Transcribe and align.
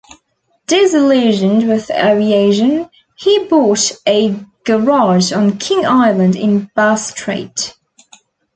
Disillusioned 0.65 1.67
with 1.69 1.91
aviation, 1.91 2.89
he 3.15 3.45
bought 3.45 3.91
a 4.07 4.33
garage 4.65 5.31
on 5.31 5.59
King 5.59 5.85
Island 5.85 6.35
in 6.35 6.71
Bass 6.75 7.11
Strait. 7.11 7.75